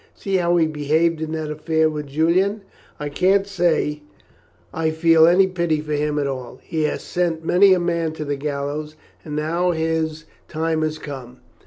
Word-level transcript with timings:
See 0.15 0.37
how 0.37 0.57
he 0.57 0.65
behaved 0.65 1.21
in 1.21 1.31
that 1.33 1.51
affair 1.51 1.87
with 1.87 2.07
Julian. 2.07 2.63
I 2.99 3.07
can't 3.09 3.45
say 3.45 4.01
I 4.73 4.89
feel 4.89 5.27
any 5.27 5.45
pity 5.45 5.79
for 5.79 5.93
him 5.93 6.17
at 6.17 6.25
all, 6.25 6.59
he 6.63 6.85
has 6.85 7.03
sent 7.03 7.45
many 7.45 7.75
a 7.75 7.79
man 7.79 8.11
to 8.13 8.25
the 8.25 8.35
gallows, 8.35 8.95
and 9.23 9.35
now 9.35 9.69
his 9.69 10.25
time 10.47 10.81
has 10.81 10.97
come." 10.97 11.41